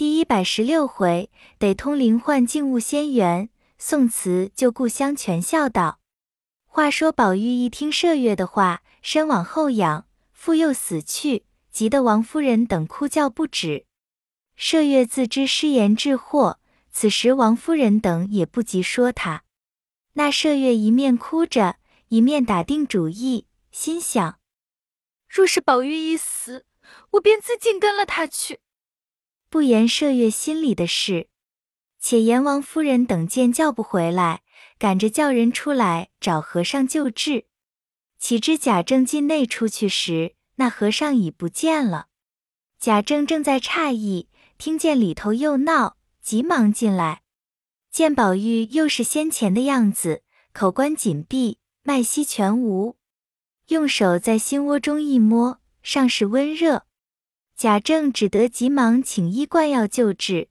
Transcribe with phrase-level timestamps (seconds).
[0.00, 6.00] 第一百十六回，得通灵幻境悟仙缘，宋词救故乡全孝道。
[6.64, 13.84] 话说宝玉一听麝月的话，身往后仰，复又死去，急得王夫人等哭叫不止。
[14.58, 16.58] 麝月自知失言致祸，
[16.90, 19.42] 此时王夫人等也不及说他。
[20.14, 21.76] 那麝月一面哭着，
[22.08, 24.38] 一面打定主意，心想：
[25.28, 26.64] 若是宝玉一死，
[27.10, 28.60] 我便自尽跟了他去。
[29.50, 31.26] 不言麝月心里的事，
[31.98, 34.42] 且阎王夫人等见叫不回来，
[34.78, 37.46] 赶着叫人出来找和尚救治。
[38.16, 42.06] 岂知贾政进内出去时，那和尚已不见了。
[42.78, 47.22] 贾政正在诧异，听见里头又闹，急忙进来，
[47.90, 52.96] 见宝玉又是先前的样子，口关紧闭，脉息全无，
[53.66, 56.86] 用手在心窝中一摸，尚是温热。
[57.60, 60.48] 贾政只得急忙请医灌药救治，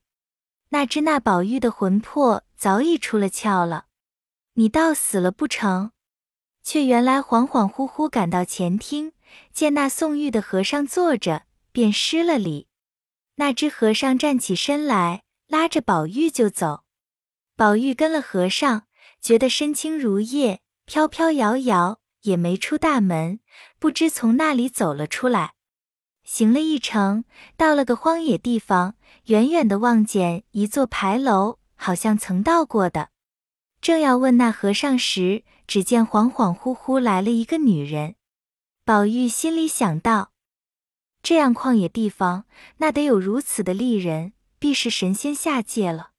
[0.70, 3.86] 哪知那宝玉的魂魄早已出了窍了。
[4.54, 5.90] 你倒死了不成？
[6.62, 9.14] 却原来恍恍惚惚赶到前厅，
[9.52, 12.68] 见那送玉的和尚坐着，便施了礼。
[13.38, 16.84] 那只和尚站起身来，拉着宝玉就走。
[17.56, 18.84] 宝玉跟了和尚，
[19.20, 23.40] 觉得身轻如叶，飘飘摇摇，也没出大门，
[23.80, 25.56] 不知从那里走了出来。
[26.32, 27.24] 行了一程，
[27.58, 28.94] 到了个荒野地方，
[29.26, 33.10] 远远的望见一座牌楼，好像曾到过的。
[33.82, 38.14] 正要问那和尚时，只见恍恍惚惚来了一个女人。
[38.86, 40.30] 宝玉心里想到：
[41.24, 42.46] 这样旷野地方，
[42.78, 46.12] 那得有如此的丽人，必是神仙下界了。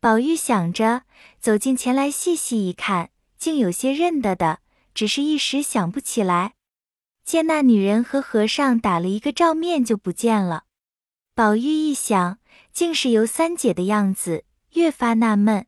[0.00, 1.02] 宝玉想着，
[1.38, 4.60] 走近前来细细一看，竟有些认得的，
[4.94, 6.54] 只是一时想不起来。
[7.28, 10.64] 见那女人和和尚打了一个照面就不见了，
[11.34, 12.38] 宝玉一想，
[12.72, 15.66] 竟是尤三姐的样子，越发纳闷，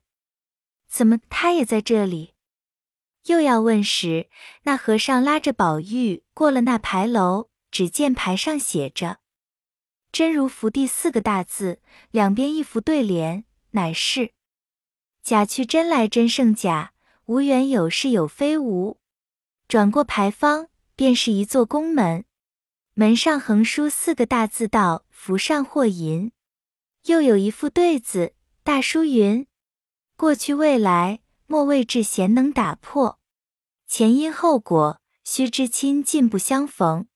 [0.89, 2.33] 怎么她也在这里？
[3.27, 4.31] 又要问时，
[4.63, 9.19] 那和尚拉着宝玉过了那牌楼，只见牌上写着
[10.11, 14.33] “真如福地”四个大字，两边一幅对联，乃是
[15.23, 16.95] “假去真来真胜假，
[17.27, 18.97] 无缘有是有非无”。
[19.69, 20.70] 转过牌坊。
[21.01, 22.27] 便是一座宫门，
[22.93, 26.31] 门上横书四个大字道：“福上祸银。”
[27.09, 29.47] 又有一副对子，大书云
[30.15, 33.19] ：“过去未来，莫谓至贤能打破；
[33.87, 37.07] 前因后果，须知亲近不相逢。”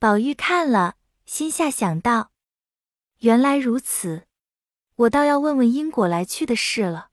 [0.00, 2.32] 宝玉看了，心下想到
[3.22, 4.26] ：“原来如此，
[4.96, 7.10] 我倒要问问因果来去的事了。”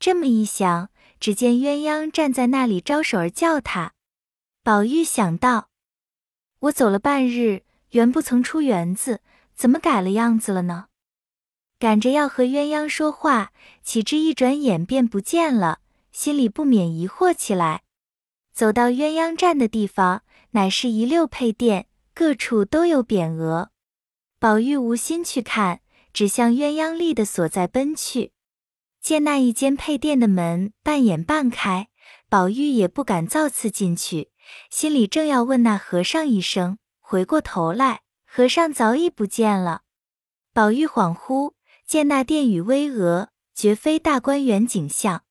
[0.00, 0.88] 这么一想，
[1.20, 3.92] 只见鸳鸯站在那里招手儿叫他。
[4.62, 5.70] 宝玉想到，
[6.58, 7.62] 我走了半日，
[7.92, 9.22] 原不曾出园子，
[9.54, 10.88] 怎么改了样子了呢？
[11.78, 15.80] 赶着要和鸳鸯说话，岂知一转眼便不见了，
[16.12, 17.84] 心里不免疑惑起来。
[18.52, 23.70] 走到鸳鸯站的地方，乃是一溜配殿，各处都有匾额。
[24.38, 25.80] 宝玉无心去看，
[26.12, 28.32] 只向鸳鸯立的所在奔去。
[29.00, 31.88] 见那一间配殿的门半掩半开，
[32.28, 34.28] 宝玉也不敢造次进去。
[34.70, 39.82] 心里正要问那和尚一声，回过头来，和尚早已不见了。
[40.52, 41.54] 宝玉恍惚
[41.86, 45.24] 见那殿宇巍峨，绝非大观园景象，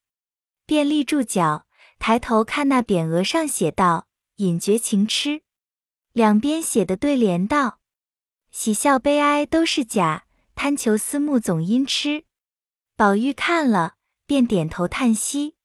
[0.66, 1.66] 便立住脚，
[2.00, 4.08] 抬头看那匾额上写道
[4.38, 5.42] ：“隐绝情痴。”
[6.14, 7.80] 两边写的对联道
[8.52, 10.26] ：“喜笑悲哀都是假，
[10.56, 12.26] 贪求思慕总因痴。”
[12.98, 15.56] 宝玉看了，便点头叹息。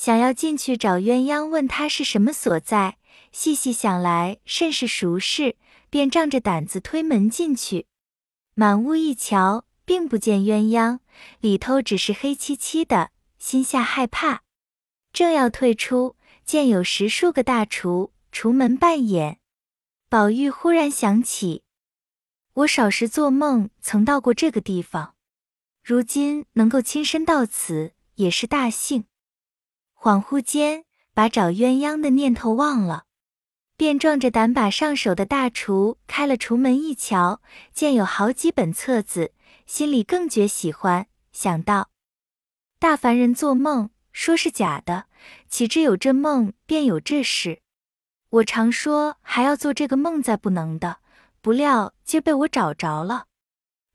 [0.00, 2.96] 想要进去找鸳鸯，问他是什么所在。
[3.32, 5.56] 细细想来，甚是熟识，
[5.90, 7.84] 便仗着胆子推门进去。
[8.54, 11.00] 满屋一瞧，并不见鸳鸯，
[11.40, 14.40] 里头只是黑漆漆的，心下害怕。
[15.12, 16.16] 正要退出，
[16.46, 19.38] 见有十数个大厨厨门半掩。
[20.08, 21.62] 宝玉忽然想起，
[22.54, 25.14] 我少时做梦曾到过这个地方，
[25.84, 29.04] 如今能够亲身到此，也是大幸。
[30.02, 33.04] 恍惚间，把找鸳鸯的念头忘了，
[33.76, 37.42] 便壮着胆把上手的大厨开了厨门一瞧，
[37.74, 39.34] 见有好几本册子，
[39.66, 41.90] 心里更觉喜欢，想到
[42.78, 45.04] 大凡人做梦说是假的，
[45.50, 47.60] 岂知有这梦便有这事。
[48.30, 51.00] 我常说还要做这个梦再不能的，
[51.42, 53.26] 不料今被我找着了，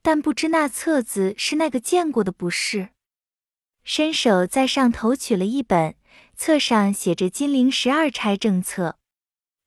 [0.04, 2.90] 但不知那册子是那个见过的不是。
[3.88, 5.94] 伸手在上头取了一本，
[6.36, 8.98] 册上写着“金陵十二钗政策”。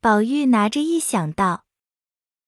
[0.03, 1.65] 宝玉拿着一想到，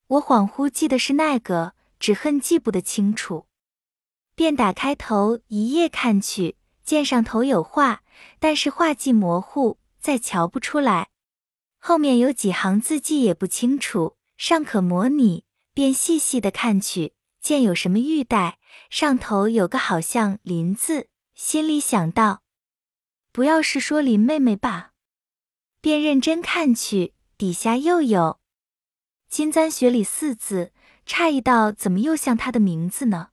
[0.08, 3.46] 我恍惚记得是那个，只恨记不得清楚，
[4.34, 8.02] 便打开头一页看去，见上头有画，
[8.40, 11.10] 但是画迹模糊，再瞧不出来。
[11.78, 18.58] 后面有几行字迹也不清楚，尚可模拟，便细细的看去，见有什么玉带，
[18.90, 21.08] 上头有个好像林字，
[21.42, 22.42] 心里想到，
[23.32, 24.92] 不要是说林妹妹吧，
[25.80, 28.38] 便认真看去，底下又有。
[29.30, 30.74] 金簪雪里四字，
[31.06, 33.30] 诧异道：“怎么又像她的名字呢？”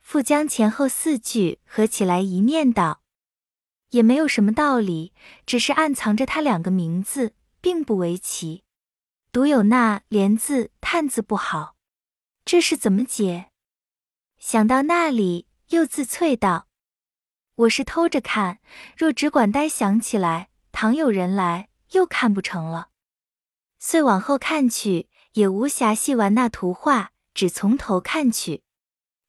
[0.00, 3.02] 复将前后四句合起来一念道
[3.90, 5.12] ：“也没有什么道理，
[5.44, 8.64] 只是暗藏着他两个名字，并不为奇。
[9.30, 11.76] 独有那连字、叹字不好，
[12.46, 13.50] 这是怎么解？”
[14.40, 16.66] 想到那里，又自啐道
[17.56, 18.58] ：“我是偷着看，
[18.96, 22.88] 若只管呆想起来，倘有人来，又看不成了。”
[23.78, 28.62] 遂往后看去，也无暇细玩那图画，只从头看去。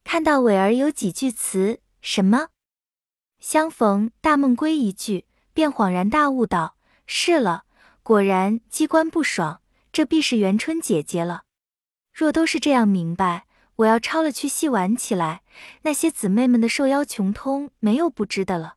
[0.04, 2.48] 看到尾儿有几句词，什么
[3.40, 6.76] “相逢大梦归”一句，便恍然大悟道
[7.06, 7.66] ：“是了，
[8.04, 11.44] 果然机关不爽，这必是元春姐姐了。
[12.14, 13.46] 若都是这样明白，
[13.82, 15.44] 我要抄了去细玩起来，
[15.84, 18.76] 那些姊妹们的受邀穷通，没有不知的了。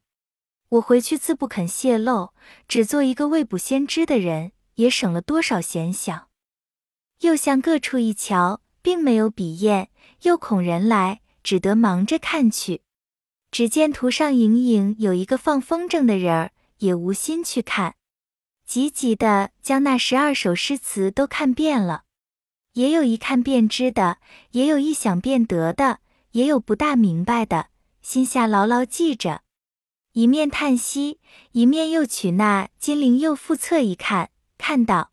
[0.70, 2.32] 我回去自不肯泄露，
[2.68, 6.26] 只做一个未卜先知的人。”也省了多少闲想，
[7.20, 9.86] 又向各处一瞧，并没有笔砚，
[10.22, 12.82] 又恐人来，只得忙着看去。
[13.52, 17.94] 只见图上隐隐有一个放风筝的人儿，也无心去看，
[18.66, 22.02] 急急的将那十二首诗词都看遍了。
[22.74, 24.18] 也有一看便知的，
[24.50, 25.98] 也有一想便得的，
[26.32, 27.68] 也有不大明白的，
[28.02, 29.42] 心下牢牢记着，
[30.12, 31.20] 一面叹息，
[31.52, 34.30] 一面又取那金陵右副册一看。
[34.58, 35.12] 看到，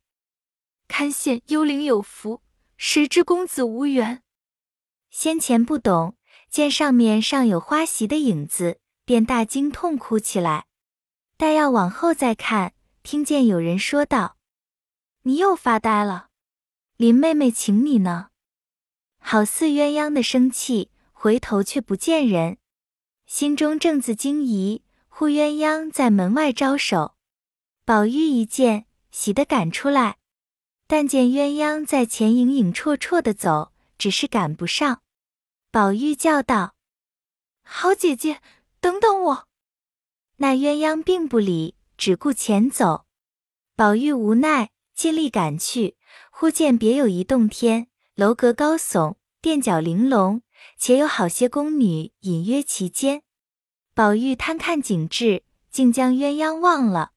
[0.88, 2.42] 堪羡幽灵有福，
[2.78, 4.24] 谁知公子无缘。
[5.12, 6.16] 先前不懂，
[6.50, 10.66] 见上面尚有花席的影子，便大惊痛哭起来。
[11.38, 12.74] 待要往后再看，
[13.04, 14.38] 听见有人说道
[15.24, 16.30] ：“你又发呆了，
[17.02, 18.28] 林妹妹请你呢。”
[19.18, 22.60] 好似鸳鸯的生气，回头却不见人，
[23.26, 27.16] 心中正自惊疑，忽鸳鸯在门外招手，
[27.86, 28.86] 宝玉一见。
[29.10, 30.20] 喜得赶出来，
[30.88, 35.02] 但见鸳鸯在前影影绰绰的走，只是赶不上。
[35.72, 36.76] 宝玉叫道
[37.66, 38.42] ：“好姐姐，
[38.80, 39.48] 等等我。”
[40.38, 43.06] 那鸳鸯并不理，只顾前走。
[43.76, 45.98] 宝玉无奈，尽力赶去。
[46.34, 50.42] 忽见别有一洞天，楼阁高耸，殿角玲珑，
[50.76, 53.22] 且有好些宫女隐约其间。
[53.94, 57.12] 宝玉贪看景致，竟将鸳鸯忘了。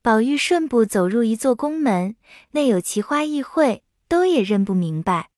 [0.00, 2.14] 宝玉顺步走入一座宫门，
[2.52, 5.30] 内有奇花异卉，都也认不明白。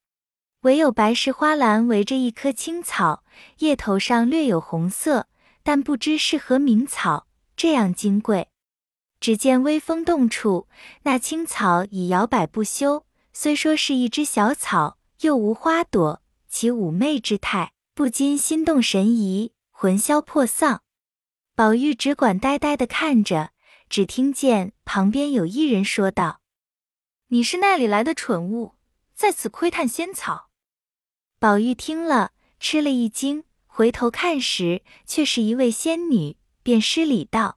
[0.62, 3.25] 唯有白石花篮围着一棵青草，
[3.58, 5.28] 叶头上略有红色，
[5.62, 7.26] 但不知是何名草，
[7.56, 8.49] 这样金贵。
[9.25, 10.69] 只见微风动处，
[11.05, 13.06] 那青草已摇摆不休。
[13.32, 20.82] 虽说是一枝小草，又无花朵，其妩媚之态，不禁心动神怡，魂消魄丧。
[21.55, 23.53] 宝玉只管呆呆的看着。
[23.88, 26.43] 只听见旁边有一人说道
[27.29, 28.75] ：“你是那里来的蠢物，
[29.15, 30.50] 在此窥探仙草？”
[31.41, 37.57] 宝玉听了，吃了一惊，回头看时，却是一位仙女，便施礼道：“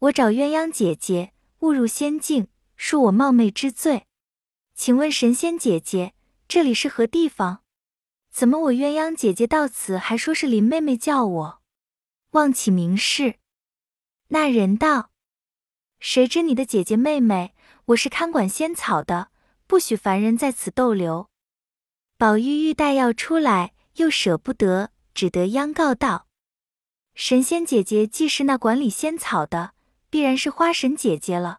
[0.00, 2.48] 我找鸳鸯姐姐，误入仙境，
[2.78, 4.06] 恕我冒昧之罪。
[4.74, 6.12] 请问神仙姐姐，
[6.46, 7.62] 这里是何地方？
[8.30, 11.62] 怎么我鸳鸯姐姐到此，还说是林妹妹叫我？
[12.32, 13.36] 望起名事。”
[14.28, 15.10] 那人道。
[15.98, 17.54] 谁知你的姐姐妹妹，
[17.86, 19.30] 我是看管仙草的，
[19.66, 21.30] 不许凡人在此逗留。
[22.18, 26.26] 宝玉欲带要出来，又舍不得，只得央告道
[27.16, 29.72] ：“神仙姐姐既是那管理仙草的，
[30.16, 31.58] 必然是花神姐姐了。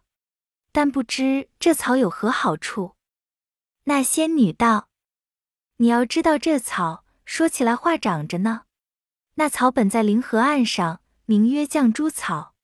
[0.72, 2.96] 但不知这草有何好处？”
[3.86, 4.88] 那仙女道
[5.78, 8.62] ：“你要知道这草，说起来话长着呢。
[9.36, 12.56] 那草本在灵河岸上，名曰绛珠草。”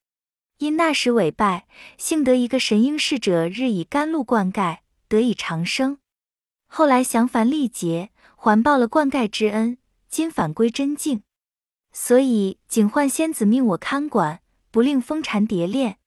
[0.59, 5.99] 因那时委拜，幸得一个神瑛侍者日以甘露灌溉，得以长生。
[6.67, 11.23] 后来降凡历劫，还报了灌溉之恩，今返归真境。
[11.93, 14.43] 所以警幻仙子命我看管，
[14.75, 16.01] 不令蜂缠蝶恋。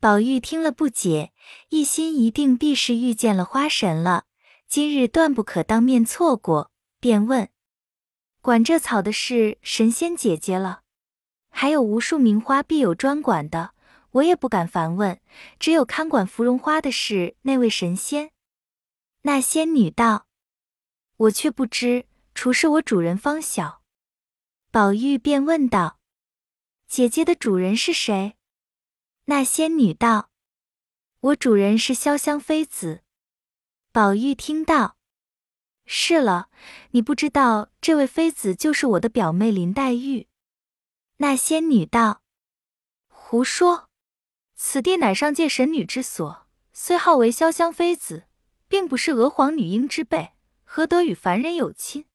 [0.00, 1.34] 宝玉听了不解，
[1.68, 4.24] 一心一定必是遇见了花神了，
[4.66, 7.50] 今日断不可当面错过，便问：
[8.40, 10.80] 管这草的是神仙姐姐了。
[11.50, 13.74] 还有无数名花必有专管的，
[14.12, 15.20] 我也不敢烦问。
[15.58, 18.30] 只有看管芙蓉花的是那位神仙。
[19.20, 20.26] 那仙女道
[21.28, 23.82] ：“我却不知，除是我主人方晓。
[24.70, 25.98] 宝玉便问道
[26.86, 28.36] ：“姐姐的主人是谁？”
[29.26, 30.30] 那仙女道
[31.20, 33.02] ：“我主人是潇湘妃子。”
[33.90, 34.96] 宝玉听到，
[35.86, 36.50] 是了，
[36.90, 40.28] 你不知道这位妃子就是我的表妹林黛玉。
[41.18, 42.22] 那仙女道
[43.06, 43.88] ：“胡说！
[44.56, 48.24] 此地乃上界神女之所，虽号为潇湘妃子，
[48.68, 50.32] 并不是娥皇女英之辈，
[50.64, 52.06] 何得与凡人有亲？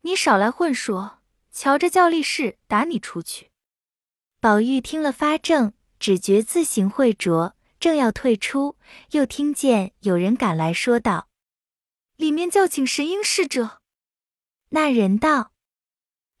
[0.00, 1.18] 你少来混说！
[1.52, 3.49] 瞧着叫力士打你出去！”
[4.40, 8.78] 宝玉听了发怔，只觉自行会着，正要退出，
[9.10, 11.28] 又听见有人赶来说道
[12.16, 13.82] ：“里面叫请神瑛侍者。”
[14.70, 15.52] 那人道。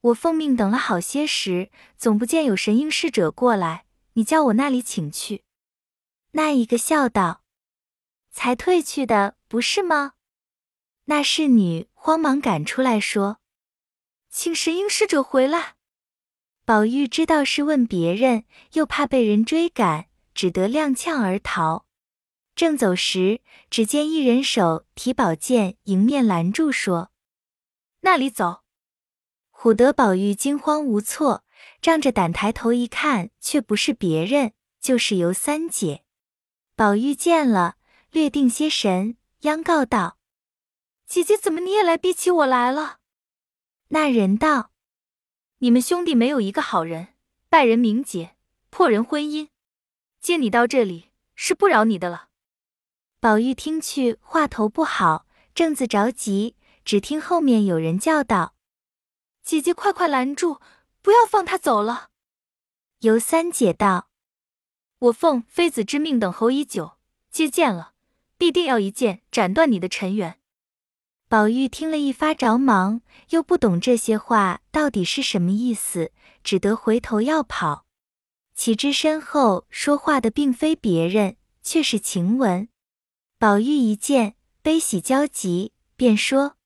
[0.00, 5.44] 我奉命等了好些时，总不见有神瑛侍者过来，你叫我那里请去。
[6.30, 7.42] 那一个笑道
[8.32, 10.14] ：“才退去的不是吗？”
[11.04, 13.40] 那侍女慌忙赶出来说
[14.30, 15.74] ：“请神瑛侍者回来。”
[16.70, 21.84] 宝玉知道是问别人，又怕被人追赶，只得踉跄而逃。
[22.54, 27.10] 正走时，只见一人手提宝剑迎面拦住，说
[28.02, 28.60] ：“那里走！”
[29.50, 31.42] 唬得宝玉惊慌无措，
[31.82, 36.04] 仗着胆抬头一看，却不是别人，就是尤三姐。
[36.76, 37.78] 宝玉见了，
[38.12, 40.18] 略定些神，央告道
[41.04, 42.98] ：“姐姐，怎么你也来逼起我来了？”
[43.90, 44.70] 那人道
[45.62, 47.08] ：“你们兄弟没有一个好人，
[47.50, 48.34] 败人名节，
[48.70, 49.48] 破人婚姻。
[50.18, 52.28] 见你到这里，是不饶你的了。”
[53.20, 58.54] 宝玉听去话头不好，正自着急，只听后面有人叫道。
[59.42, 60.60] 姐姐，快快拦住，
[61.02, 62.08] 不要放他走了。
[63.00, 64.08] 尤三姐道
[64.98, 66.96] ：“我奉妃子之命等候已久，
[67.30, 67.92] 接见了，
[68.38, 70.39] 必定要一剑斩断你的尘缘。”
[71.30, 76.10] 宝玉听了一发着忙，又不懂这些话到底是什么意思，
[76.42, 77.86] 只得回头要跑。
[78.52, 82.68] 岂知身后说话的并非别人，却是晴雯。
[83.38, 86.56] 宝玉一见，悲喜交集，便说：“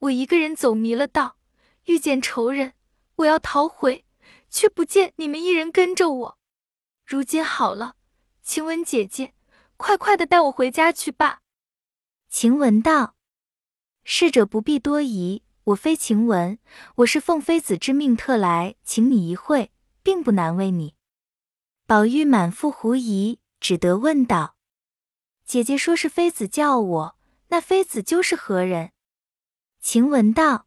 [0.00, 1.36] 我一个人走迷了道。”
[1.84, 2.72] 遇见仇人，
[3.16, 4.06] 我要逃回，
[4.48, 6.38] 却不见你们一人跟着我。
[7.04, 7.96] 如今好了，
[8.42, 9.34] 晴雯姐姐，
[9.76, 11.42] 快快的带我回家去吧。
[12.30, 13.16] 晴雯道
[14.04, 16.58] ：“逝者不必多疑，我非晴雯，
[16.96, 20.94] 我是奉妃子之命特来请你一会，并不难为你。”
[21.86, 24.56] 宝玉满腹狐疑，只得问道
[25.46, 27.18] ：“姐姐说是妃子叫我，
[27.48, 28.92] 那妃子就是何人？”
[29.80, 30.66] 晴雯道。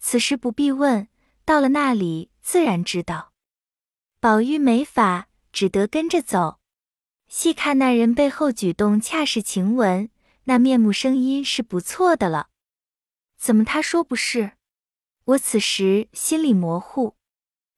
[0.00, 1.08] 此时不必问，
[1.44, 3.32] 到了那里自然知道。
[4.20, 6.60] 宝玉没法，只得跟着走。
[7.28, 10.08] 细看那人背后举动，恰是晴雯，
[10.48, 12.48] 那面目声音是不错的了。
[13.36, 14.52] 怎么他说不是？
[15.26, 17.16] 我此时心里模糊，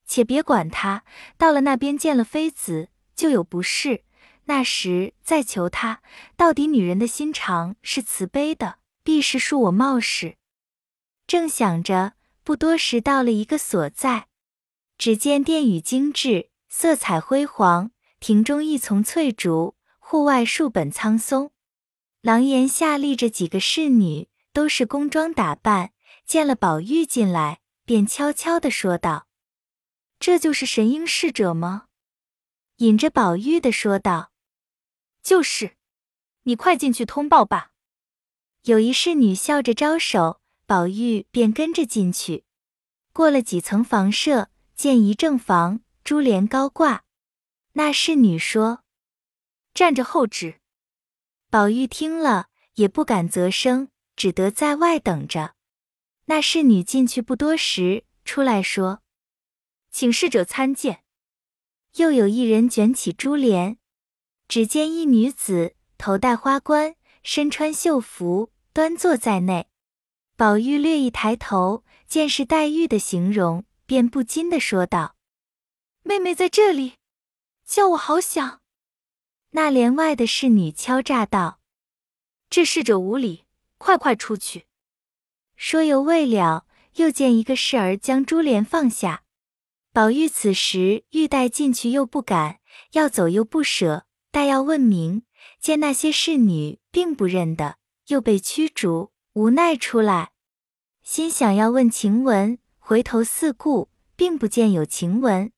[0.07, 1.03] 且别管他。
[1.37, 4.05] 到了那边见了妃子，就有不是。
[4.45, 6.00] 那时再求他，
[6.37, 10.37] 到底女人的心肠是慈悲的，必是恕我冒失。
[11.27, 12.12] 正想着，
[12.45, 14.29] 不多时到了一个所在，
[14.97, 21.50] 只见殿宇精致，色彩辉煌，庭中一丛翠竹，户外数本苍松。
[22.21, 25.93] 廊檐下立着几个侍女，都是宫装打扮。
[26.27, 29.27] 见了宝玉进来，便悄悄地说道
[30.21, 31.87] ：“这就是神瑛侍者吗？”
[32.77, 34.33] 引着宝玉的说道
[35.23, 35.77] ：“就是，
[36.45, 37.73] 你快进去通报吧。”
[38.62, 40.41] 有一侍女笑着招手。
[40.67, 42.45] 宝玉便跟着进去，
[43.12, 47.03] 过了几层房舍，见一正房，珠帘高挂。
[47.73, 48.85] 那侍女说
[49.75, 50.60] ：“站着候旨。”
[51.50, 55.57] 宝玉听了也不敢责声，只得在外等着。
[56.26, 59.02] 那侍女进去不多时，出来说
[59.90, 61.02] ：“请侍者参见。”
[61.99, 63.78] 又有一人卷起珠帘，
[64.47, 69.69] 只见一女子头戴花冠，身穿绣服，端坐在内。
[70.37, 75.16] 宝玉略一抬头，见是黛玉的形容，便不禁的说道
[76.04, 76.95] ：“妹妹在这里，
[77.66, 78.60] 叫我好想。”
[79.50, 81.61] 那帘外的侍女敲诈道
[82.49, 83.45] ：“这侍者无礼，
[83.78, 84.66] 快快出去。”
[85.57, 89.25] 说犹未了，又见一个侍儿将珠帘放下。
[89.92, 92.61] 宝玉此时欲带进去，又不敢；
[92.92, 94.07] 要走又不舍。
[94.30, 95.25] 待要问明，
[95.61, 97.76] 见那些侍女并不认得，
[98.07, 99.11] 又被驱逐。
[99.33, 100.33] 无奈出来，
[101.02, 105.52] 心想要问晴雯，回头四顾，并不见有晴雯，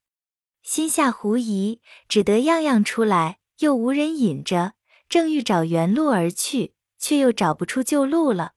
[0.62, 4.74] 心下狐疑，只得样样出来，又无人引着，
[5.08, 8.54] 正欲找原路而去，却又找不出旧路了。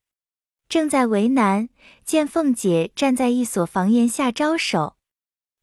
[0.68, 1.70] 正在为难，
[2.04, 4.98] 见凤姐站在一所房檐下招手。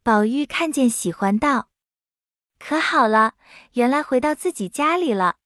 [0.04, 1.70] 宝玉看见，喜欢道
[2.60, 3.34] ：“可好了，
[3.72, 5.38] 原来回到自己家里了。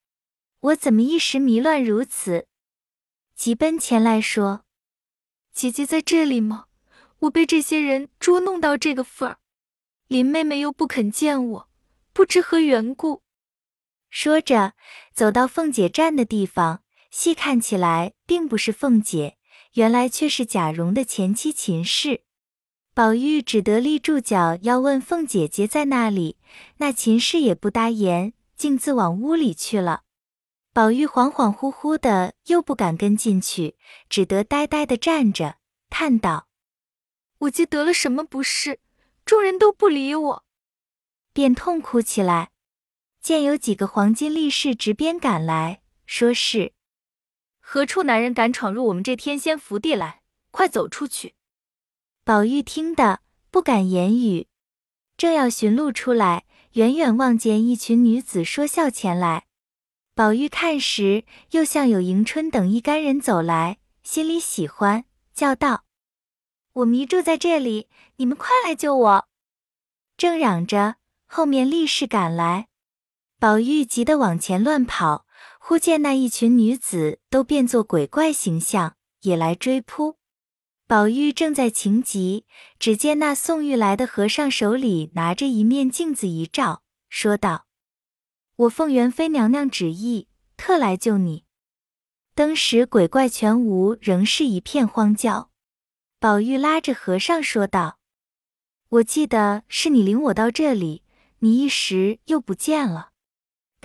[0.60, 2.46] 我怎么一时迷乱如此？”
[3.34, 4.64] 急奔前来说
[5.54, 6.66] ：“姐姐在这里吗？
[7.20, 9.38] 我被这些人捉弄到这个份儿，
[10.06, 11.68] 林妹妹又不肯见我，
[12.12, 13.22] 不知何缘故。”
[14.10, 14.74] 说着，
[15.12, 19.36] 走到凤姐站的地方，细看起来，并不是凤姐，
[19.74, 22.22] 原来却是贾蓉的前妻秦氏。
[22.94, 26.38] 宝玉只得立住脚，要问凤姐姐在那里。
[26.78, 30.04] 那秦氏也不答言，径自往屋里去了。
[30.72, 33.76] 宝玉恍恍惚惚的，又不敢跟进去，
[34.08, 35.56] 只得呆呆的站着，
[35.90, 36.48] 叹道
[37.40, 38.80] ：“我既得了什么不是？
[39.26, 40.44] 众人都不理我。”
[41.34, 42.50] 便痛哭起来。
[43.26, 46.72] 见有几个黄金力士执鞭赶来，说是
[47.58, 50.22] 何处男人敢闯入我们这天仙福地来？
[50.52, 51.34] 快走出去！
[52.22, 53.18] 宝玉听得
[53.50, 54.46] 不敢言语，
[55.16, 59.46] 正要寻路出来，远远望见一群女子说笑前来。
[60.14, 65.04] 宝玉看时，又像有迎春等一干人走来，心里喜欢，
[65.34, 65.82] 叫道
[66.74, 69.28] ：“我迷住在这里，你们快来救我！”
[70.16, 72.68] 正嚷着，后面力士赶来。
[73.38, 75.26] 宝玉急得往前乱跑，
[75.60, 80.16] 忽见那一群女子都变作鬼怪形象，也来追扑。
[80.86, 82.46] 宝玉正在情急，
[82.78, 87.66] 只见那送玉来的和尚手里拿着一面镜子一照，说道
[88.56, 91.44] ：“我奉元妃娘娘旨意，特来救你。”
[92.34, 95.50] 当时鬼怪全无，仍是一片荒郊。
[96.18, 97.98] 宝玉拉着和尚说道
[98.88, 101.02] ：“我记得是你领我到这里，
[101.40, 103.10] 你一时又不见了。”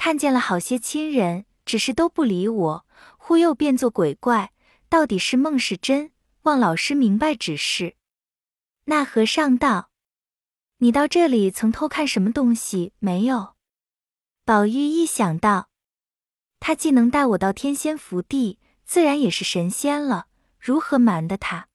[0.04, 2.88] 看见了好些亲人，只是都不理我，
[3.20, 4.52] 忽又变作鬼怪，
[4.90, 6.12] 到底是梦是真？
[6.42, 7.98] 望老师明白指示。
[8.86, 9.92] 那和尚道
[10.82, 13.54] ：“你到这里曾偷看什么东西没有？”
[14.44, 15.70] 宝玉一想到，
[16.60, 20.26] 他既能带我到天仙福地，自然也是神仙了，
[20.60, 21.68] 如何瞒得他？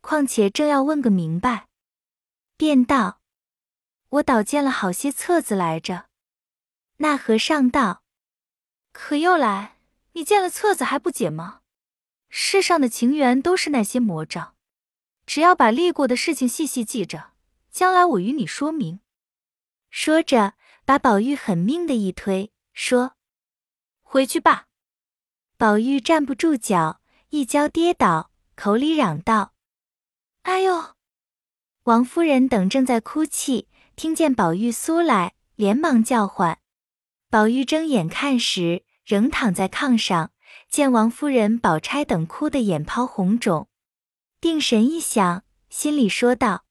[0.00, 1.66] 况且正要问个明白，
[2.56, 3.20] 便道
[4.10, 6.05] ：“我倒见了好些册子来着。”
[6.98, 8.02] 那和尚道
[8.92, 9.78] ：“可又来？
[10.12, 11.60] 你见了册子还不解吗？
[12.30, 14.54] 世上的情缘都是那些魔障，
[15.26, 17.32] 只要把历过的事情细细记着，
[17.70, 19.00] 将来我与你说明。”
[19.90, 20.54] 说着，
[20.84, 23.16] 把宝玉狠命的一推，说
[24.02, 24.66] ：“回去吧。”
[25.58, 29.52] 宝玉站不住脚，一跤跌倒，口里嚷道
[30.42, 30.94] ：“哎呦！”
[31.84, 36.58] 王夫人等正在哭泣，听见宝玉苏来，连忙叫唤。
[37.36, 40.32] 宝玉睁眼看时，仍躺在炕上，
[40.70, 43.68] 见王夫人、宝钗等哭得眼泡红肿，
[44.40, 46.64] 定神一想，心里说道：“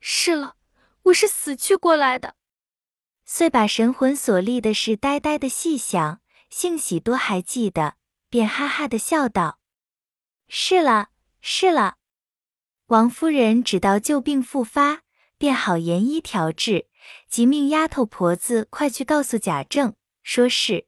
[0.00, 0.54] 是了，
[1.02, 2.34] 我是死去过来的。”
[3.26, 7.96] 遂把神魂所立的事呆呆的细想，幸喜多还记得，
[8.30, 9.58] 便哈哈的笑道
[10.48, 11.08] ：“是了，
[11.42, 11.96] 是了。”
[12.88, 15.02] 王夫人只道旧病复发，
[15.36, 16.86] 便好研医调治。
[17.34, 20.86] 即命丫头婆子快去告诉贾政，说是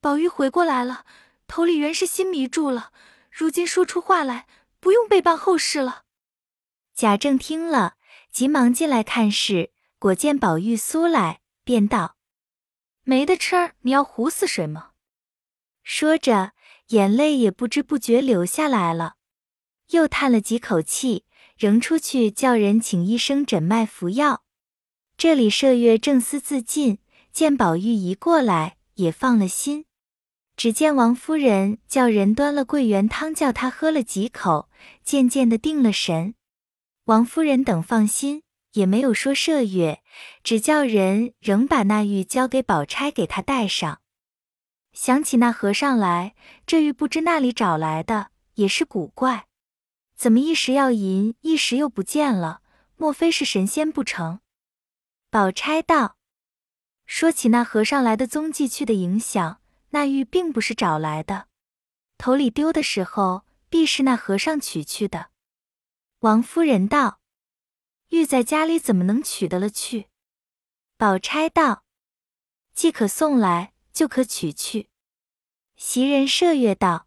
[0.00, 1.04] 宝玉回过来了，
[1.48, 2.92] 头里原是心迷住了，
[3.28, 4.46] 如今说出话来，
[4.78, 6.04] 不用备办后事了。
[6.94, 7.96] 贾政听了，
[8.30, 12.14] 急忙进来看事，果见宝玉苏来，便道
[13.02, 14.90] ：“没得吃儿，你要唬死谁吗？”
[15.82, 16.52] 说着，
[16.90, 19.16] 眼泪也不知不觉流下来了，
[19.88, 21.24] 又叹了几口气，
[21.56, 24.44] 仍出去叫人请医生诊脉服药。
[25.18, 26.98] 这里麝月正思自尽，
[27.32, 29.84] 见宝玉一过来，也放了心。
[30.56, 34.68] 只见王夫人叫人端了桂圆汤，叫他喝了几口，
[35.02, 36.36] 渐渐的定了神。
[37.06, 40.04] 王夫人等放心，也没有说麝月，
[40.44, 44.00] 只叫人仍把那玉交给宝钗，给他戴上。
[44.92, 49.46] 想起那和尚来，这玉不知那里找来的，也是古怪，
[50.14, 52.60] 怎么一时要银，一时又不见了？
[52.96, 54.38] 莫非是神仙不成？
[55.30, 56.16] 宝钗道
[57.04, 59.60] ：“说起那和尚来的踪迹去的影响，
[59.90, 61.48] 那玉并不是找来的，
[62.16, 65.28] 头里丢的时候，必是那和尚取去的。”
[66.20, 67.20] 王夫人道
[68.08, 70.06] ：“玉在家里怎么能取得了去？”
[70.96, 71.84] 宝钗道
[72.72, 74.88] ：“既可送来，就可取去。”
[75.76, 77.06] 袭人麝月道：“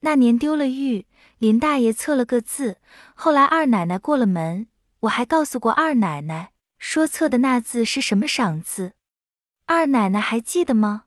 [0.00, 1.06] 那年丢了玉，
[1.38, 2.78] 林大爷测了个字，
[3.14, 4.68] 后来二奶奶过了门，
[5.00, 6.51] 我还告诉过二奶奶。”
[6.82, 8.94] 说错的那字是什么赏字？
[9.66, 11.04] 二奶奶还记得吗？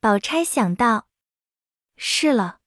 [0.00, 1.08] 宝钗想到，
[1.96, 2.60] 是了，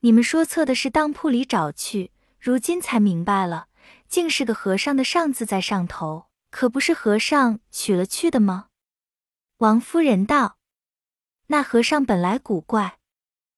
[0.00, 3.68] 你们说错的是当铺里找去，如今才明白了，
[4.08, 8.68] 竟是个和尚的上字在上头，可不是和尚取了去的吗？
[9.58, 10.56] 王夫人道
[11.48, 12.98] ：“那和尚本来古怪。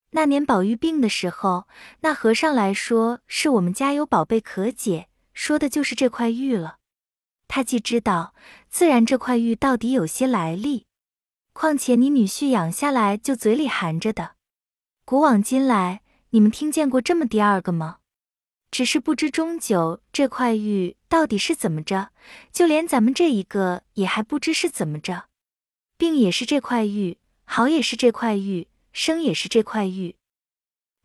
[0.09, 1.69] 那年宝玉病的时候，
[2.01, 6.79] 那和尚来说是我们家有宝贝可解，说的就是这块玉了。
[7.55, 8.33] 他既知道，
[8.67, 10.87] 自然这块玉到底有些来历。
[11.53, 14.31] 况且你女婿养下来就嘴里含着的，
[15.05, 17.97] 古往今来，你们听见过这么第二个吗？
[18.71, 22.09] 只是不知终究这块玉到底是怎么着，
[22.51, 25.25] 就连咱们这一个也还不知是怎么着。
[25.95, 30.15] 病也是这块玉，好也是这块玉，生也是这块玉。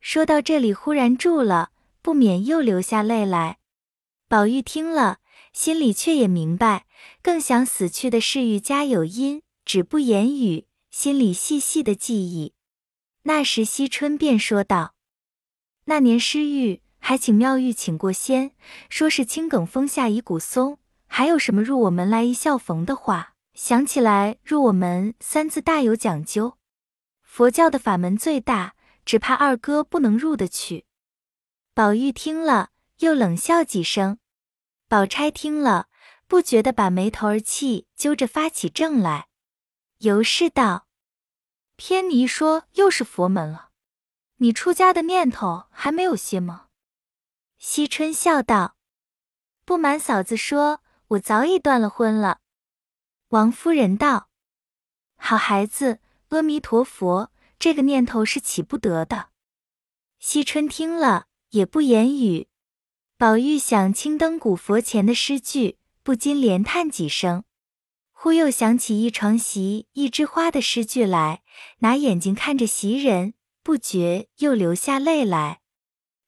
[0.00, 3.58] 说到这里，忽然住了，不免又流下泪来。
[4.28, 5.18] 宝玉听了，
[5.52, 6.86] 心里却也明白，
[7.22, 9.42] 更想死去的是玉家有因。
[9.64, 12.54] 只不言语，心里细细的记忆。
[13.24, 14.94] 那时惜春便说道
[15.84, 18.52] ：“那年失玉，还请妙玉请过仙，
[18.88, 23.34] 说是青埂峰下一股松，还有什么入我门来一笑逢的话。
[23.52, 26.56] 想起来入我门三字大有讲究，
[27.20, 30.86] 佛教的法门最大，只怕二哥不能入得去。”
[31.74, 34.18] 宝玉听了，又冷笑几声。
[34.88, 35.88] 宝钗听了，
[36.26, 39.28] 不觉得把眉头儿气揪着发起怔来。
[39.98, 40.86] 尤氏道
[41.76, 43.68] ：“偏你一说又是佛门了，
[44.36, 46.68] 你出家的念头还没有些吗？”
[47.60, 48.76] 惜春笑道
[49.66, 52.40] ：“不瞒嫂子说，我早已断了婚了。”
[53.28, 54.30] 王夫人道
[55.20, 59.28] ：“好孩子，阿弥陀佛，这个念头是起不得的。”
[60.18, 62.48] 惜春听了也不言语。
[63.20, 67.42] 宝玉想青灯古佛前的诗句，不禁连叹几声。
[68.12, 71.42] 忽又想起一床席一枝花的诗句来，
[71.80, 75.62] 拿眼睛看着袭人，不觉又流下泪来。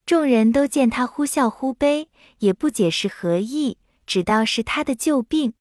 [0.05, 5.53] 众人都见他忽笑忽悲，也不解是何意，只道是他的旧病。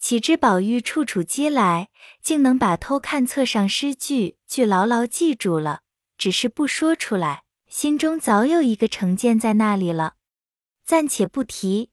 [0.00, 5.82] 岂知宝玉处处积来，竟能把偷看册上诗句句牢牢记住了，
[6.18, 10.14] 只是不说出来，心中早有一个成见在那里了。
[10.86, 11.90] 暂且不提，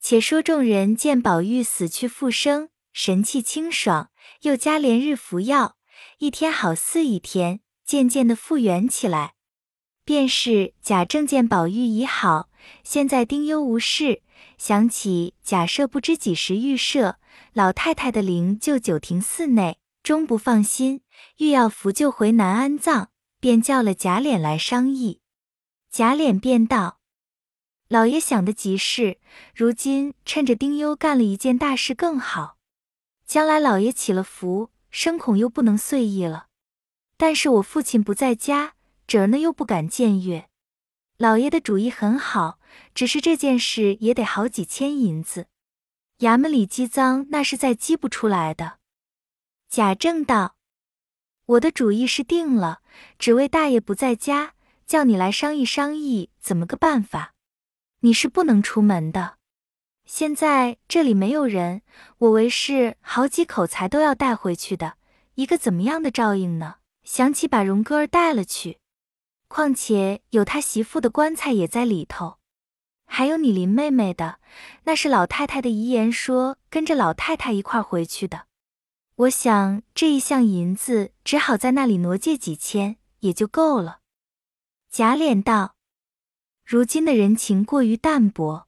[0.00, 2.70] 且说众人见宝玉死去复生。
[2.92, 4.10] 神气清爽，
[4.40, 5.76] 又加连日服药，
[6.18, 9.34] 一天好似一天，渐渐的复原起来。
[10.04, 12.48] 便是贾政见宝玉已好，
[12.82, 14.22] 现在丁忧无事，
[14.58, 17.18] 想起贾赦不知几时预设，
[17.52, 21.02] 老太太的灵柩九亭寺内，终不放心，
[21.36, 23.08] 欲要扶柩回南安葬，
[23.38, 25.20] 便叫了贾琏来商议。
[25.90, 26.98] 贾琏便道
[27.88, 29.18] ：“老爷想的极是，
[29.54, 32.56] 如今趁着丁忧干了一件大事更好。”
[33.26, 36.46] 将来老爷起了福，生恐又不能遂意了。
[37.16, 38.74] 但是我父亲不在家，
[39.06, 40.48] 侄儿呢又不敢僭越。
[41.16, 42.58] 老爷的主意很好，
[42.94, 45.46] 只是这件事也得好几千银子，
[46.18, 48.78] 衙门里积赃那是再积不出来的。
[49.68, 50.56] 贾政道
[51.46, 52.80] ：“我的主意是定了，
[53.18, 54.54] 只为大爷不在家，
[54.86, 57.35] 叫你来商议商议怎么个办法。
[58.06, 59.38] 你是不能出门的。”
[60.06, 61.82] 现在这里没有人，
[62.18, 64.94] 我为是好几口才都要带回去的，
[65.34, 66.76] 一个怎么样的照应呢？
[67.02, 68.78] 想起把荣哥儿带了去，
[69.48, 72.38] 况且有他媳妇的棺材也在里头，
[73.06, 74.38] 还有你林妹妹的，
[74.84, 78.46] 那是老太太的遗言，说跟着老太太一块回去的。
[79.16, 84.00] 我想这一项银子只好在那里挪借几千，也就够了。
[84.90, 85.74] 贾琏道
[86.66, 88.66] ：“如今的人情过于淡薄。”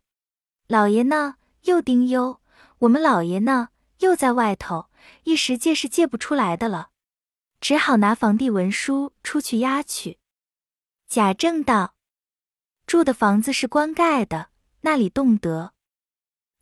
[0.68, 2.38] 老爷呢，又丁忧；
[2.78, 4.88] 我们老爷呢，又在外头，
[5.24, 6.90] 一时借是借不出来的了，
[7.60, 10.20] 只好拿房地文书出去押去。
[11.08, 11.96] 贾政道
[12.86, 14.50] ：“住的房子是官盖的，
[14.82, 15.72] 那里动得？”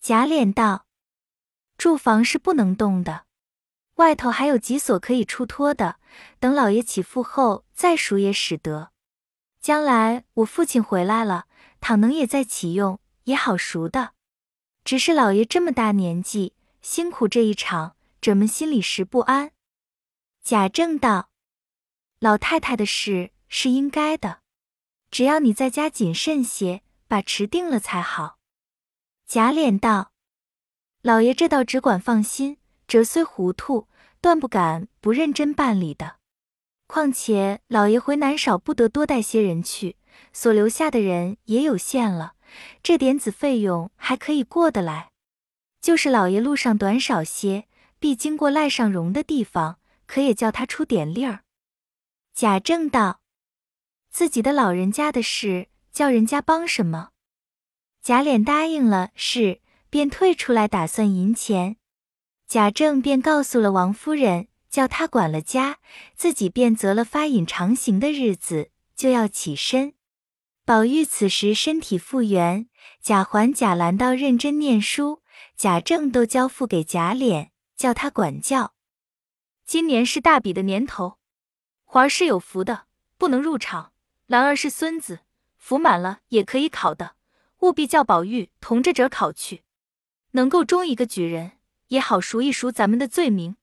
[0.00, 0.86] 贾琏道
[1.76, 3.26] ：“住房是不能动的，
[3.96, 5.96] 外头还有几所可以出托的，
[6.38, 8.92] 等老爷起复后再赎也使得。
[9.66, 11.46] 将来我父亲回来了，
[11.80, 14.12] 倘能也再启用。”也好熟的，
[14.84, 19.50] 只是老爷这么大年纪，辛苦这一场，者们心里实不安。
[20.40, 21.30] 贾政道
[22.20, 24.42] ：“老太太的事是应该的，
[25.10, 28.38] 只要你在家谨慎些，把持定了才好。”
[29.26, 30.12] 贾琏道
[31.02, 33.88] ：“老爷这倒只管放心，哲虽糊涂，
[34.20, 36.18] 断不敢不认真办理的。
[36.86, 39.96] 况且老爷回南少不得多带些人去，
[40.32, 42.34] 所留下的人也有限了。”
[42.82, 45.10] 这点子费用还可以过得来，
[45.80, 47.66] 就是老爷路上短少些，
[47.98, 51.40] 必经过赖上荣的地方，可也叫他出点力儿。
[52.32, 53.20] 贾政道
[54.10, 57.10] ：“自己的老人家的事，叫人家帮什么？
[58.00, 61.76] 贾琏答应了，是，便退出来打算银钱。
[62.46, 64.46] 贾政便告诉了王夫人，
[64.76, 65.78] 叫他管了家，
[66.14, 69.94] 自己便择了发引长行的日子，就要起身。
[70.66, 72.68] 宝玉此时身体复原，
[73.00, 75.22] 贾环、贾兰道认真念书，
[75.56, 78.74] 贾政都交付给贾琏，叫他管教。
[79.64, 81.16] 今年是大比的年头，
[81.86, 82.84] 环儿是有福的，
[83.16, 83.92] 不能入场；
[84.26, 85.20] 兰儿是孙子，
[85.56, 87.14] 福满了也可以考的，
[87.60, 89.62] 务必叫宝玉同着者考去，
[90.32, 91.52] 能够中一个举人。
[91.88, 93.56] 也好赎一赎咱们的罪名。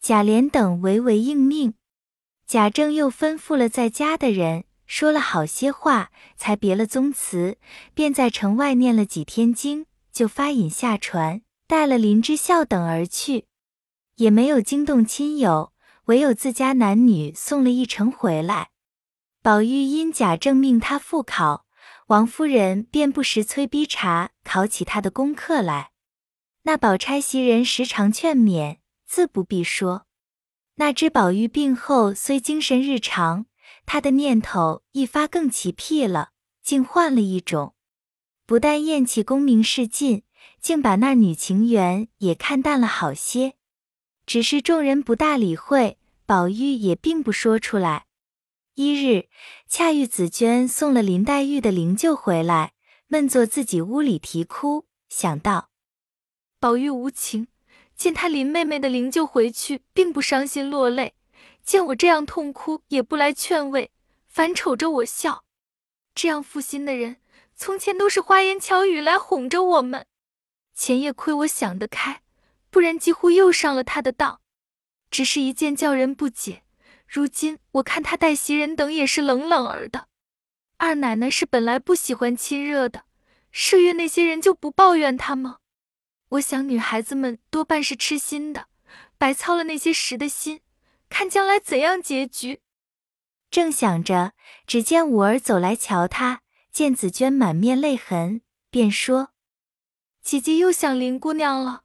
[0.00, 1.74] 贾琏等唯唯应命。
[2.46, 7.58] 贾政又吩咐了在家的人，说了好些话，才别了宗祠，
[7.94, 13.44] 便在城外念了几天经，就发引下船，带了林之孝等而去，
[14.16, 15.72] 也没有惊动亲友，
[16.06, 18.70] 唯有自家男女送了一程回来。
[19.42, 21.66] 宝玉因贾政命他复考，
[22.06, 25.90] 王夫人便不时催逼查考起他的功课来。
[26.62, 30.06] 那宝钗袭人时常劝勉，自不必说。
[30.74, 33.46] 那知宝玉病后虽精神日常，
[33.86, 36.30] 他的念头一发更奇僻了，
[36.62, 37.74] 竟换了一种。
[38.46, 40.22] 不但厌弃功名事尽，
[40.60, 43.54] 竟把那女情缘也看淡了好些。
[44.24, 48.06] 只是众人不大理会，宝玉也并不说出来。
[48.74, 49.28] 一日，
[49.66, 52.74] 恰遇紫娟送了林黛玉的灵柩回来，
[53.08, 55.70] 闷坐自己屋里啼哭，想到。
[56.60, 57.48] 宝玉无情，
[57.98, 61.14] 见他林妹妹的灵柩回去，并不伤心落泪；
[61.64, 63.90] 见我这样痛哭，也不来劝慰，
[64.28, 65.44] 反瞅着我笑。
[66.14, 67.16] 这样负心的人，
[67.56, 70.06] 从前都是花言巧语来哄着我们。
[70.74, 72.22] 前夜亏我想得开，
[72.70, 74.40] 不然几乎又上了他的当。
[75.10, 76.62] 只是一件叫人不解。
[77.08, 80.06] 如今我看他待袭人等也是冷冷儿的。
[80.76, 83.02] 二奶奶是本来不喜欢亲热的，
[83.52, 85.56] 麝月那些人就不抱怨他吗？
[86.30, 88.66] 我想女孩子们多半是痴心的，
[89.16, 90.60] 白操了那些时的心，
[91.08, 92.60] 看将来怎样结局。
[93.50, 94.34] 正想着，
[94.66, 99.30] 只见五儿走来瞧他，见紫娟满面泪痕，便说
[100.22, 101.84] ：“姐姐又想林姑娘了。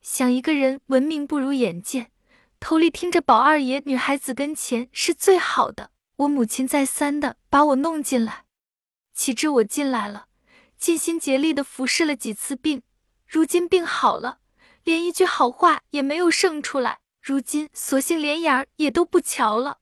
[0.00, 2.10] 想一个人闻名不如眼见，
[2.58, 5.92] 头里听着宝二爷女孩子跟前是最好的。
[6.16, 8.46] 我母亲再三的把我弄进来，
[9.14, 10.26] 岂知我进来了，
[10.76, 12.82] 尽心竭力的服侍了几次病。”
[13.28, 14.38] 如今病好了，
[14.84, 17.00] 连一句好话也没有剩出来。
[17.20, 19.80] 如今索性连眼儿也都不瞧了。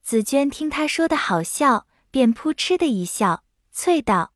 [0.00, 3.42] 紫娟听他说的好笑，便扑哧的一笑，
[3.74, 4.32] 啐道：“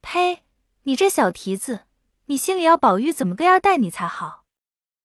[0.00, 0.44] 呸！
[0.84, 1.86] 你这小蹄子，
[2.26, 4.44] 你心里要宝玉怎么个样待你才好？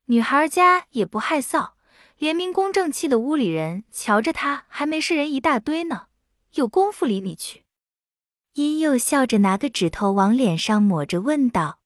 [0.06, 1.72] 女孩家也不害臊，
[2.18, 6.08] 连明公正气的屋里人瞧着他还没事人一大堆呢，
[6.54, 7.64] 有功夫理你去。”
[8.54, 11.80] 因又笑着拿个指头往脸上抹着，问道。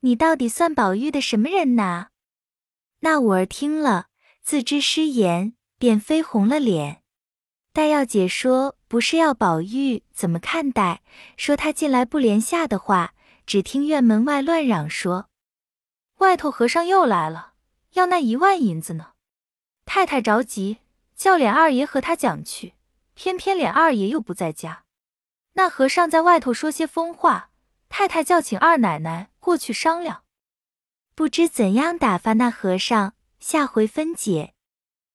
[0.00, 2.08] 你到底算宝玉的什么人呐？
[3.00, 4.06] 那五儿听了，
[4.42, 7.02] 自知失言，便绯红了脸。
[7.72, 11.02] 待要解说，不是要宝玉怎么看待，
[11.36, 15.28] 说他进来不连下的话，只听院门外乱嚷说
[16.18, 17.54] ：“外头和尚又来了，
[17.94, 19.12] 要那一万银子呢。”
[19.84, 20.78] 太太着急，
[21.16, 22.74] 叫琏二爷和他讲去，
[23.14, 24.84] 偏偏琏二爷又不在家。
[25.54, 27.50] 那和尚在外头说些疯话，
[27.88, 29.30] 太太叫请二奶奶。
[29.40, 30.24] 过去商量，
[31.14, 34.52] 不知怎样打发那和尚，下回分解。